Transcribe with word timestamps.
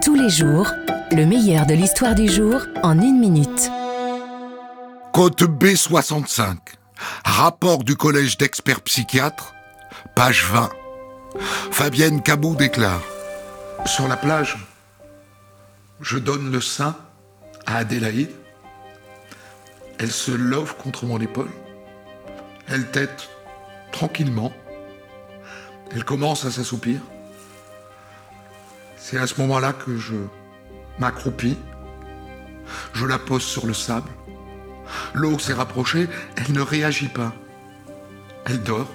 Tous 0.00 0.14
les 0.14 0.30
jours, 0.30 0.68
le 1.10 1.26
meilleur 1.26 1.66
de 1.66 1.74
l'histoire 1.74 2.14
du 2.14 2.26
jour 2.28 2.60
en 2.82 2.98
une 3.00 3.18
minute. 3.18 3.70
Côte 5.12 5.42
B65. 5.42 6.56
Rapport 7.24 7.84
du 7.84 7.94
collège 7.96 8.38
d'experts 8.38 8.80
psychiatres. 8.80 9.54
Page 10.16 10.44
20. 10.46 10.70
Fabienne 11.70 12.22
Cabot 12.22 12.54
déclare. 12.54 13.02
Sur 13.84 14.08
la 14.08 14.16
plage, 14.16 14.56
je 16.00 16.18
donne 16.18 16.50
le 16.50 16.60
sein 16.60 16.96
à 17.66 17.76
Adélaïde. 17.76 18.30
Elle 19.98 20.10
se 20.10 20.32
love 20.32 20.74
contre 20.76 21.04
mon 21.04 21.20
épaule. 21.20 21.50
Elle 22.68 22.90
tête 22.90 23.28
tranquillement. 23.92 24.52
Elle 25.94 26.04
commence 26.04 26.44
à 26.46 26.50
s'assoupir. 26.50 27.00
C'est 29.12 29.18
à 29.18 29.26
ce 29.26 29.38
moment-là 29.42 29.74
que 29.74 29.98
je 29.98 30.14
m'accroupis. 30.98 31.58
Je 32.94 33.04
la 33.04 33.18
pose 33.18 33.42
sur 33.42 33.66
le 33.66 33.74
sable. 33.74 34.08
L'eau 35.12 35.38
s'est 35.38 35.52
rapprochée. 35.52 36.08
Elle 36.36 36.54
ne 36.54 36.62
réagit 36.62 37.10
pas. 37.10 37.34
Elle 38.46 38.62
dort. 38.62 38.90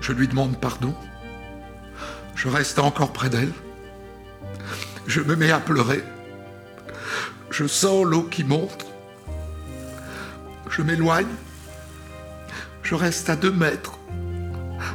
Je 0.00 0.10
lui 0.10 0.26
demande 0.26 0.60
pardon. 0.60 0.92
Je 2.34 2.48
reste 2.48 2.80
encore 2.80 3.12
près 3.12 3.30
d'elle. 3.30 3.52
Je 5.06 5.20
me 5.20 5.36
mets 5.36 5.52
à 5.52 5.60
pleurer. 5.60 6.02
Je 7.52 7.68
sens 7.68 8.04
l'eau 8.04 8.24
qui 8.24 8.42
monte. 8.42 8.86
Je 10.68 10.82
m'éloigne. 10.82 11.30
Je 12.82 12.96
reste 12.96 13.30
à 13.30 13.36
deux 13.36 13.52
mètres, 13.52 14.00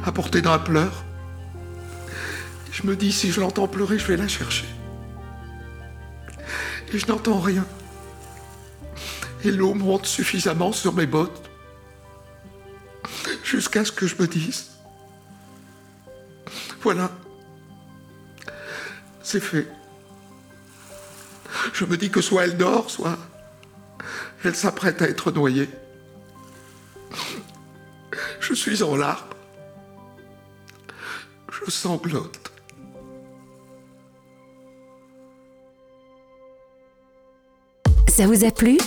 à 0.04 0.12
portée 0.12 0.42
d'un 0.42 0.58
pleur. 0.58 1.06
Je 2.80 2.86
me 2.86 2.94
dis, 2.94 3.10
si 3.10 3.32
je 3.32 3.40
l'entends 3.40 3.66
pleurer, 3.66 3.98
je 3.98 4.06
vais 4.06 4.16
la 4.16 4.28
chercher. 4.28 4.64
Et 6.92 6.98
je 6.98 7.06
n'entends 7.08 7.40
rien. 7.40 7.66
Et 9.42 9.50
l'eau 9.50 9.74
monte 9.74 10.06
suffisamment 10.06 10.70
sur 10.70 10.92
mes 10.92 11.06
bottes 11.06 11.50
jusqu'à 13.42 13.84
ce 13.84 13.90
que 13.90 14.06
je 14.06 14.14
me 14.20 14.28
dise, 14.28 14.70
voilà, 16.80 17.10
c'est 19.24 19.40
fait. 19.40 19.66
Je 21.72 21.84
me 21.84 21.96
dis 21.96 22.10
que 22.10 22.20
soit 22.20 22.44
elle 22.44 22.56
dort, 22.56 22.90
soit 22.90 23.18
elle 24.44 24.54
s'apprête 24.54 25.02
à 25.02 25.08
être 25.08 25.32
noyée. 25.32 25.68
Je 28.38 28.54
suis 28.54 28.84
en 28.84 28.94
larmes. 28.94 29.26
Je 31.50 31.68
sanglote. 31.72 32.47
Ça 38.18 38.26
vous 38.26 38.44
a 38.44 38.50
plu? 38.50 38.78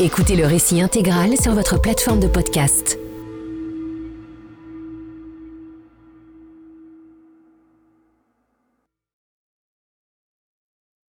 Écoutez 0.00 0.34
le 0.34 0.44
récit 0.44 0.80
intégral 0.80 1.36
sur 1.40 1.52
votre 1.52 1.80
plateforme 1.80 2.18
de 2.18 2.26
podcast. 2.26 2.98